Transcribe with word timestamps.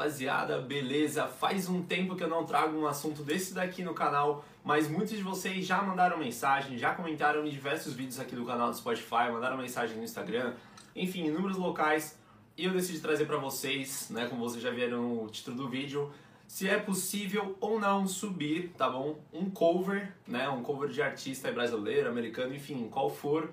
rapaziada, 0.00 0.58
beleza? 0.58 1.26
Faz 1.26 1.68
um 1.68 1.82
tempo 1.82 2.16
que 2.16 2.24
eu 2.24 2.28
não 2.28 2.46
trago 2.46 2.78
um 2.78 2.86
assunto 2.86 3.22
desse 3.22 3.52
daqui 3.52 3.82
no 3.82 3.92
canal, 3.92 4.42
mas 4.64 4.88
muitos 4.88 5.10
de 5.10 5.22
vocês 5.22 5.66
já 5.66 5.82
mandaram 5.82 6.16
mensagem, 6.16 6.78
já 6.78 6.94
comentaram 6.94 7.46
em 7.46 7.50
diversos 7.50 7.92
vídeos 7.92 8.18
aqui 8.18 8.34
do 8.34 8.46
canal 8.46 8.70
do 8.70 8.76
Spotify, 8.76 9.30
mandaram 9.30 9.58
mensagem 9.58 9.98
no 9.98 10.02
Instagram, 10.02 10.54
enfim, 10.96 11.26
inúmeros 11.26 11.58
locais, 11.58 12.18
e 12.56 12.64
eu 12.64 12.72
decidi 12.72 12.98
trazer 13.00 13.26
para 13.26 13.36
vocês, 13.36 14.08
né, 14.08 14.26
como 14.26 14.40
vocês 14.40 14.62
já 14.62 14.70
viram 14.70 15.02
no 15.02 15.28
título 15.28 15.58
do 15.58 15.68
vídeo, 15.68 16.10
se 16.48 16.66
é 16.66 16.78
possível 16.78 17.56
ou 17.60 17.78
não 17.78 18.08
subir, 18.08 18.72
tá 18.78 18.88
bom? 18.88 19.20
Um 19.30 19.50
cover, 19.50 20.14
né, 20.26 20.48
um 20.48 20.62
cover 20.62 20.88
de 20.88 21.02
artista 21.02 21.52
brasileiro, 21.52 22.08
americano, 22.08 22.54
enfim, 22.54 22.88
qual 22.90 23.10
for, 23.10 23.50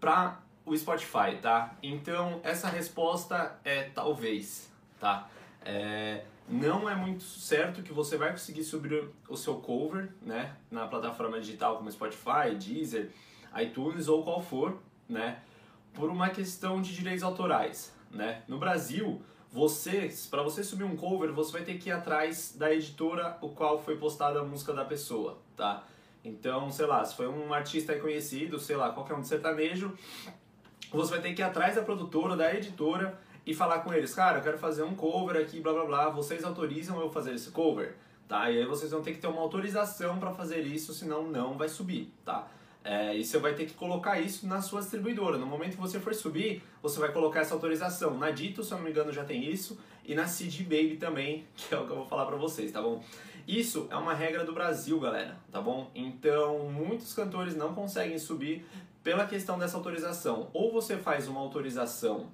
para 0.00 0.40
o 0.64 0.74
Spotify, 0.74 1.36
tá? 1.40 1.74
Então, 1.82 2.40
essa 2.42 2.68
resposta 2.68 3.60
é 3.62 3.84
talvez, 3.84 4.72
tá? 4.98 5.28
É, 5.64 6.24
não 6.48 6.88
é 6.88 6.94
muito 6.94 7.22
certo 7.22 7.82
que 7.82 7.92
você 7.92 8.16
vai 8.16 8.30
conseguir 8.30 8.64
subir 8.64 9.08
o 9.28 9.36
seu 9.36 9.56
cover, 9.56 10.10
né, 10.20 10.56
na 10.70 10.86
plataforma 10.86 11.40
digital 11.40 11.76
como 11.76 11.90
Spotify, 11.90 12.54
Deezer, 12.58 13.10
iTunes 13.60 14.08
ou 14.08 14.22
qual 14.24 14.42
for, 14.42 14.78
né, 15.08 15.40
por 15.94 16.10
uma 16.10 16.30
questão 16.30 16.80
de 16.80 16.94
direitos 16.94 17.22
autorais, 17.22 17.94
né? 18.10 18.42
No 18.48 18.58
Brasil, 18.58 19.20
você, 19.50 20.10
para 20.30 20.42
você 20.42 20.64
subir 20.64 20.84
um 20.84 20.96
cover, 20.96 21.30
você 21.32 21.52
vai 21.52 21.62
ter 21.62 21.78
que 21.78 21.90
ir 21.90 21.92
atrás 21.92 22.54
da 22.56 22.72
editora 22.72 23.36
o 23.42 23.50
qual 23.50 23.82
foi 23.82 23.96
postada 23.98 24.40
a 24.40 24.44
música 24.44 24.72
da 24.72 24.84
pessoa, 24.84 25.38
tá? 25.54 25.84
Então, 26.24 26.70
sei 26.70 26.86
lá, 26.86 27.04
se 27.04 27.14
foi 27.14 27.28
um 27.28 27.52
artista 27.52 27.94
conhecido, 27.98 28.58
sei 28.58 28.76
lá, 28.76 28.90
qualquer 28.90 29.14
um 29.14 29.20
de 29.20 29.28
sertanejo, 29.28 29.92
você 30.90 31.10
vai 31.10 31.20
ter 31.20 31.34
que 31.34 31.42
ir 31.42 31.44
atrás 31.44 31.74
da 31.74 31.82
produtora, 31.82 32.36
da 32.36 32.54
editora 32.54 33.18
e 33.44 33.54
falar 33.54 33.80
com 33.80 33.92
eles, 33.92 34.14
cara, 34.14 34.38
eu 34.38 34.42
quero 34.42 34.58
fazer 34.58 34.82
um 34.82 34.94
cover 34.94 35.40
aqui, 35.40 35.60
blá 35.60 35.72
blá 35.72 35.84
blá, 35.84 36.10
vocês 36.10 36.44
autorizam 36.44 37.00
eu 37.00 37.10
fazer 37.10 37.34
esse 37.34 37.50
cover? 37.50 37.96
Tá? 38.28 38.50
E 38.50 38.58
aí 38.58 38.66
vocês 38.66 38.90
vão 38.90 39.02
ter 39.02 39.12
que 39.12 39.18
ter 39.18 39.26
uma 39.26 39.40
autorização 39.40 40.18
para 40.18 40.32
fazer 40.32 40.60
isso, 40.60 40.94
senão 40.94 41.26
não 41.26 41.58
vai 41.58 41.68
subir, 41.68 42.12
tá? 42.24 42.48
É, 42.84 43.16
e 43.16 43.24
você 43.24 43.38
vai 43.38 43.54
ter 43.54 43.66
que 43.66 43.74
colocar 43.74 44.20
isso 44.20 44.46
na 44.46 44.60
sua 44.60 44.80
distribuidora. 44.80 45.38
No 45.38 45.46
momento 45.46 45.74
que 45.74 45.80
você 45.80 46.00
for 46.00 46.14
subir, 46.14 46.62
você 46.82 46.98
vai 46.98 47.12
colocar 47.12 47.40
essa 47.40 47.54
autorização. 47.54 48.18
Na 48.18 48.30
Dito, 48.30 48.64
se 48.64 48.72
eu 48.72 48.78
não 48.78 48.84
me 48.84 48.90
engano, 48.90 49.12
já 49.12 49.24
tem 49.24 49.44
isso. 49.44 49.78
E 50.04 50.14
na 50.14 50.26
CD 50.26 50.64
Baby 50.64 50.96
também, 50.96 51.46
que 51.54 51.72
é 51.72 51.78
o 51.78 51.86
que 51.86 51.92
eu 51.92 51.96
vou 51.96 52.06
falar 52.06 52.26
pra 52.26 52.36
vocês, 52.36 52.72
tá 52.72 52.82
bom? 52.82 53.02
Isso 53.46 53.86
é 53.90 53.96
uma 53.96 54.14
regra 54.14 54.44
do 54.44 54.52
Brasil, 54.52 54.98
galera, 54.98 55.36
tá 55.50 55.60
bom? 55.60 55.90
Então, 55.94 56.70
muitos 56.70 57.12
cantores 57.12 57.56
não 57.56 57.74
conseguem 57.74 58.18
subir 58.18 58.64
pela 59.02 59.26
questão 59.26 59.58
dessa 59.58 59.76
autorização. 59.76 60.48
Ou 60.52 60.72
você 60.72 60.96
faz 60.96 61.28
uma 61.28 61.40
autorização 61.40 62.28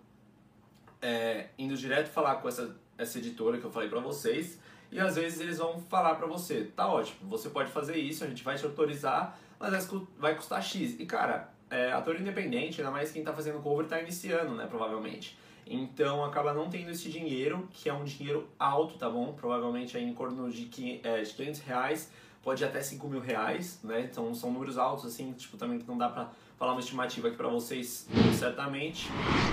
é, 1.00 1.48
indo 1.58 1.76
direto 1.76 2.08
falar 2.08 2.36
com 2.36 2.48
essa, 2.48 2.76
essa 2.96 3.18
editora 3.18 3.58
que 3.58 3.64
eu 3.64 3.70
falei 3.70 3.88
pra 3.88 4.00
vocês, 4.00 4.58
e 4.90 4.98
às 4.98 5.16
vezes 5.16 5.40
eles 5.40 5.58
vão 5.58 5.80
falar 5.82 6.14
pra 6.14 6.26
você, 6.26 6.64
tá 6.64 6.88
ótimo, 6.88 7.28
você 7.28 7.50
pode 7.50 7.70
fazer 7.70 7.96
isso, 7.96 8.24
a 8.24 8.26
gente 8.26 8.42
vai 8.42 8.56
te 8.56 8.64
autorizar, 8.64 9.38
mas 9.58 9.88
vai 10.18 10.34
custar 10.34 10.62
X. 10.62 10.98
E 10.98 11.04
cara, 11.04 11.52
é, 11.70 11.92
ator 11.92 12.20
independente, 12.20 12.80
ainda 12.80 12.90
mais 12.90 13.10
quem 13.10 13.22
tá 13.22 13.32
fazendo 13.32 13.60
cover 13.60 13.86
tá 13.86 14.00
iniciando, 14.00 14.54
né, 14.54 14.66
provavelmente. 14.66 15.36
Então 15.66 16.24
acaba 16.24 16.54
não 16.54 16.70
tendo 16.70 16.90
esse 16.90 17.10
dinheiro, 17.10 17.68
que 17.72 17.88
é 17.88 17.92
um 17.92 18.04
dinheiro 18.04 18.48
alto, 18.58 18.96
tá 18.96 19.08
bom? 19.08 19.34
Provavelmente 19.34 19.96
aí 19.96 20.04
em 20.04 20.14
torno 20.14 20.50
de 20.50 20.64
500, 20.64 21.04
é, 21.04 21.22
de 21.22 21.32
500 21.34 21.60
reais, 21.60 22.10
pode 22.42 22.62
ir 22.62 22.66
até 22.66 22.80
5 22.80 23.06
mil 23.06 23.20
reais, 23.20 23.78
né? 23.84 24.08
Então 24.10 24.34
são 24.34 24.50
números 24.50 24.78
altos, 24.78 25.04
assim, 25.04 25.32
tipo, 25.32 25.56
também 25.58 25.78
que 25.78 25.86
não 25.86 25.98
dá 25.98 26.08
pra 26.08 26.30
falar 26.58 26.72
uma 26.72 26.80
estimativa 26.80 27.28
aqui 27.28 27.36
para 27.36 27.48
vocês, 27.48 28.08
certamente. 28.36 29.08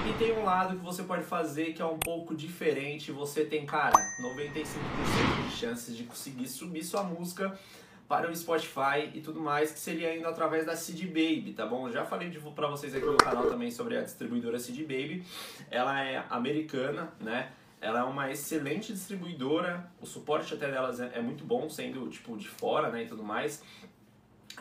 E 0.09 0.17
tem 0.17 0.31
um 0.33 0.43
lado 0.43 0.77
que 0.77 0.83
você 0.83 1.03
pode 1.03 1.23
fazer 1.23 1.73
que 1.73 1.81
é 1.81 1.85
um 1.85 1.99
pouco 1.99 2.33
diferente. 2.33 3.11
Você 3.11 3.45
tem, 3.45 3.65
cara, 3.65 3.93
95% 4.21 5.49
de 5.49 5.55
chances 5.55 5.95
de 5.95 6.03
conseguir 6.05 6.47
subir 6.47 6.83
sua 6.83 7.03
música 7.03 7.59
para 8.07 8.29
o 8.29 8.35
Spotify 8.35 9.09
e 9.13 9.21
tudo 9.21 9.39
mais, 9.39 9.71
que 9.71 9.79
seria 9.79 10.15
indo 10.15 10.27
através 10.27 10.65
da 10.65 10.75
CD 10.75 11.07
Baby, 11.07 11.53
tá 11.53 11.65
bom? 11.65 11.89
Já 11.89 12.05
falei 12.05 12.29
para 12.55 12.67
vocês 12.67 12.93
aqui 12.93 13.05
no 13.05 13.17
canal 13.17 13.49
também 13.49 13.71
sobre 13.71 13.97
a 13.97 14.01
distribuidora 14.01 14.59
CD 14.59 14.81
Baby. 14.81 15.23
Ela 15.71 16.03
é 16.03 16.23
americana, 16.29 17.11
né? 17.19 17.51
Ela 17.81 17.99
é 17.99 18.03
uma 18.03 18.31
excelente 18.31 18.93
distribuidora, 18.93 19.91
o 19.99 20.05
suporte 20.05 20.53
até 20.53 20.71
delas 20.71 20.99
é, 20.99 21.11
é 21.15 21.21
muito 21.21 21.43
bom, 21.43 21.69
sendo 21.69 22.07
tipo 22.09 22.37
de 22.37 22.47
fora, 22.47 22.89
né, 22.89 23.03
e 23.03 23.07
tudo 23.07 23.23
mais. 23.23 23.61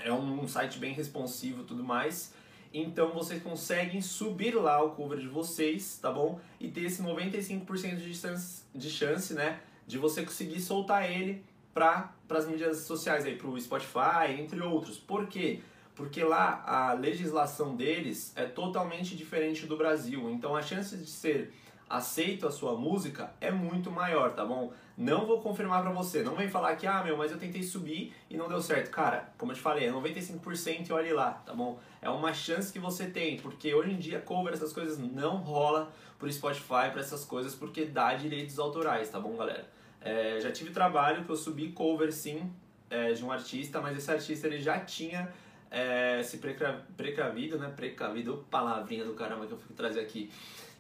É 0.01 0.13
um 0.13 0.47
site 0.49 0.79
bem 0.79 0.93
responsivo 0.93 1.65
tudo 1.65 1.85
mais. 1.85 2.35
Então 2.73 3.13
vocês 3.13 3.41
conseguem 3.43 4.01
subir 4.01 4.55
lá 4.57 4.83
o 4.83 4.91
cover 4.91 5.19
de 5.19 5.29
vocês, 5.29 5.97
tá 6.03 6.11
bom? 6.11 6.41
E 6.59 6.69
ter 6.69 6.83
esse 6.83 7.03
95% 7.03 7.97
de 7.97 8.15
chance, 8.15 8.65
de 8.75 8.91
chance, 8.91 9.33
né? 9.33 9.61
De 9.87 9.97
você 9.97 10.25
conseguir 10.25 10.61
soltar 10.61 11.09
ele 11.09 11.45
para 11.75 12.15
as 12.31 12.47
mídias 12.47 12.79
sociais 12.79 13.27
aí, 13.27 13.37
pro 13.37 13.61
Spotify, 13.61 14.31
entre 14.39 14.61
outros. 14.63 14.97
Por 14.97 15.27
quê? 15.27 15.61
Porque 15.95 16.23
lá 16.23 16.63
a 16.67 16.93
legislação 16.93 17.77
deles 17.77 18.33
é 18.37 18.45
totalmente 18.45 19.17
diferente 19.17 19.67
do 19.67 19.77
Brasil. 19.77 20.31
Então 20.31 20.57
a 20.57 20.63
chance 20.63 20.97
de 20.97 21.11
ser 21.11 21.53
aceito 21.89 22.47
a 22.47 22.51
sua 22.51 22.75
música 22.75 23.33
é 23.41 23.51
muito 23.51 23.91
maior, 23.91 24.33
tá 24.33 24.45
bom? 24.45 24.73
Não 24.97 25.27
vou 25.27 25.41
confirmar 25.41 25.83
para 25.83 25.93
você, 25.93 26.23
não 26.23 26.35
vem 26.35 26.49
falar 26.49 26.77
que, 26.77 26.87
ah, 26.87 27.03
meu, 27.03 27.17
mas 27.17 27.31
eu 27.31 27.39
tentei 27.39 27.63
subir 27.63 28.15
e 28.31 28.37
não 28.37 28.49
deu 28.49 28.61
certo. 28.63 28.91
Cara, 28.91 29.33
como 29.37 29.53
eu 29.53 29.57
te 29.57 29.61
falei, 29.61 29.87
é 29.87 29.93
95% 29.93 30.89
e 30.89 30.93
olhe 30.93 31.13
lá, 31.13 31.33
tá 31.45 31.53
bom? 31.53 31.79
É 32.01 32.09
uma 32.09 32.33
chance 32.33 32.73
que 32.73 32.79
você 32.79 33.07
tem, 33.07 33.39
porque 33.39 33.75
hoje 33.75 33.93
em 33.93 33.99
dia 33.99 34.21
cover, 34.21 34.53
essas 34.53 34.73
coisas 34.73 34.99
não 34.99 35.37
rola 35.37 35.93
pro 36.19 36.33
Spotify, 36.33 36.91
para 36.91 37.01
essas 37.01 37.25
coisas, 37.25 37.55
porque 37.55 37.85
dá 37.85 38.15
direitos 38.15 38.59
autorais, 38.59 39.11
tá 39.11 39.21
bom, 39.21 39.37
galera? 39.37 39.69
É, 40.05 40.39
já 40.41 40.53
tive 40.53 40.71
trabalho 40.71 41.25
que 41.25 41.31
eu 41.31 41.37
subi 41.37 41.73
cover, 41.73 42.13
sim, 42.13 42.53
é, 42.89 43.13
de 43.13 43.25
um 43.25 43.33
artista, 43.33 43.81
mas 43.81 43.97
esse 43.97 44.11
artista 44.11 44.47
ele 44.47 44.61
já 44.61 44.79
tinha 44.79 45.33
é, 45.71 46.23
se 46.23 46.39
precavido, 46.97 47.59
né? 47.59 47.73
Precavido, 47.75 48.47
palavrinha 48.49 49.05
do 49.05 49.15
caramba 49.15 49.47
que 49.47 49.53
eu 49.53 49.59
fico 49.59 49.73
trazer 49.73 50.01
aqui 50.01 50.31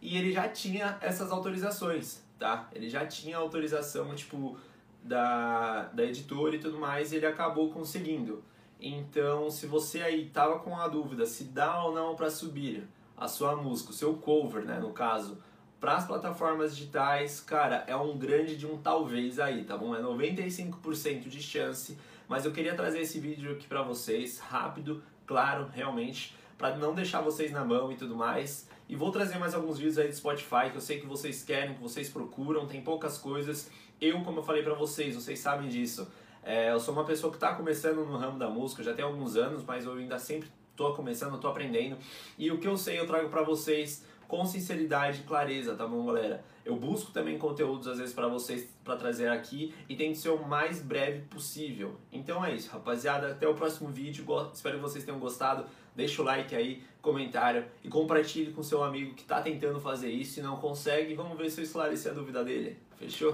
e 0.04 0.18
ele 0.18 0.30
já 0.30 0.46
tinha 0.46 0.98
essas 1.00 1.32
autorizações, 1.32 2.22
tá? 2.38 2.68
Ele 2.74 2.90
já 2.90 3.06
tinha 3.06 3.38
autorização, 3.38 4.14
tipo, 4.14 4.54
da, 5.02 5.84
da 5.84 6.04
editora 6.04 6.54
e 6.54 6.58
tudo 6.58 6.78
mais, 6.78 7.10
e 7.10 7.16
ele 7.16 7.24
acabou 7.24 7.70
conseguindo. 7.70 8.44
Então, 8.78 9.50
se 9.50 9.66
você 9.66 10.02
aí 10.02 10.28
tava 10.28 10.58
com 10.58 10.76
a 10.76 10.86
dúvida 10.88 11.24
se 11.24 11.44
dá 11.44 11.82
ou 11.82 11.94
não 11.94 12.14
para 12.14 12.28
subir 12.28 12.86
a 13.16 13.26
sua 13.26 13.56
música, 13.56 13.92
o 13.92 13.94
seu 13.94 14.12
cover, 14.12 14.66
né, 14.66 14.78
no 14.78 14.90
caso, 14.90 15.38
para 15.84 15.96
as 15.96 16.06
plataformas 16.06 16.74
digitais, 16.74 17.40
cara, 17.40 17.84
é 17.86 17.94
um 17.94 18.16
grande 18.16 18.56
de 18.56 18.66
um 18.66 18.78
talvez 18.78 19.38
aí, 19.38 19.64
tá 19.64 19.76
bom? 19.76 19.94
É 19.94 20.00
95% 20.00 21.28
de 21.28 21.42
chance, 21.42 21.98
mas 22.26 22.46
eu 22.46 22.52
queria 22.52 22.74
trazer 22.74 23.00
esse 23.02 23.20
vídeo 23.20 23.52
aqui 23.52 23.66
para 23.66 23.82
vocês, 23.82 24.38
rápido, 24.38 25.02
claro, 25.26 25.68
realmente, 25.74 26.34
para 26.56 26.74
não 26.74 26.94
deixar 26.94 27.20
vocês 27.20 27.52
na 27.52 27.62
mão 27.66 27.92
e 27.92 27.96
tudo 27.96 28.16
mais. 28.16 28.66
E 28.88 28.96
vou 28.96 29.12
trazer 29.12 29.36
mais 29.36 29.52
alguns 29.52 29.76
vídeos 29.76 29.98
aí 29.98 30.08
do 30.08 30.16
Spotify 30.16 30.70
que 30.70 30.76
eu 30.76 30.80
sei 30.80 30.98
que 30.98 31.06
vocês 31.06 31.42
querem, 31.42 31.74
que 31.74 31.82
vocês 31.82 32.08
procuram, 32.08 32.66
tem 32.66 32.80
poucas 32.80 33.18
coisas. 33.18 33.70
Eu, 34.00 34.22
como 34.22 34.38
eu 34.38 34.42
falei 34.42 34.62
pra 34.62 34.72
vocês, 34.72 35.14
vocês 35.14 35.38
sabem 35.38 35.68
disso. 35.68 36.10
É, 36.42 36.72
eu 36.72 36.80
sou 36.80 36.94
uma 36.94 37.04
pessoa 37.04 37.30
que 37.30 37.36
está 37.36 37.52
começando 37.52 38.06
no 38.06 38.16
ramo 38.16 38.38
da 38.38 38.48
música, 38.48 38.82
já 38.82 38.94
tem 38.94 39.04
alguns 39.04 39.36
anos, 39.36 39.62
mas 39.62 39.84
eu 39.84 39.92
ainda 39.92 40.18
sempre 40.18 40.48
estou 40.70 40.94
começando, 40.94 41.34
estou 41.34 41.50
aprendendo. 41.50 41.98
E 42.38 42.50
o 42.50 42.56
que 42.56 42.66
eu 42.66 42.78
sei 42.78 42.98
eu 42.98 43.06
trago 43.06 43.28
para 43.28 43.42
vocês 43.42 44.02
com 44.28 44.44
sinceridade 44.44 45.20
e 45.20 45.22
clareza, 45.24 45.74
tá 45.74 45.86
bom, 45.86 46.06
galera? 46.06 46.44
Eu 46.64 46.76
busco 46.76 47.12
também 47.12 47.36
conteúdos 47.36 47.86
às 47.86 47.98
vezes 47.98 48.14
para 48.14 48.26
vocês 48.26 48.66
para 48.82 48.96
trazer 48.96 49.28
aqui 49.28 49.74
e 49.86 49.94
tento 49.94 50.16
ser 50.16 50.30
o 50.30 50.48
mais 50.48 50.80
breve 50.80 51.20
possível. 51.26 51.96
Então 52.10 52.42
é 52.42 52.54
isso, 52.54 52.70
rapaziada. 52.70 53.32
Até 53.32 53.46
o 53.46 53.54
próximo 53.54 53.90
vídeo. 53.90 54.24
Espero 54.52 54.76
que 54.76 54.82
vocês 54.82 55.04
tenham 55.04 55.20
gostado. 55.20 55.66
Deixa 55.94 56.22
o 56.22 56.24
like 56.24 56.56
aí, 56.56 56.82
comentário 57.02 57.66
e 57.82 57.88
compartilhe 57.88 58.50
com 58.52 58.62
seu 58.62 58.82
amigo 58.82 59.14
que 59.14 59.22
está 59.22 59.42
tentando 59.42 59.78
fazer 59.78 60.10
isso 60.10 60.40
e 60.40 60.42
não 60.42 60.56
consegue. 60.56 61.14
Vamos 61.14 61.36
ver 61.36 61.50
se 61.50 61.60
eu 61.60 61.64
esclareci 61.64 62.08
a 62.08 62.12
dúvida 62.12 62.42
dele. 62.42 62.78
Fechou? 62.96 63.33